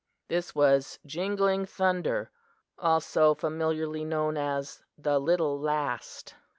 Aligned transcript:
This 0.29 0.55
was 0.55 0.97
Jingling 1.05 1.67
Thunder, 1.67 2.31
also 2.79 3.35
familiarly 3.35 4.03
known 4.03 4.35
as 4.35 4.81
'The 4.97 5.19
Little 5.19 5.59
Last. 5.59 6.33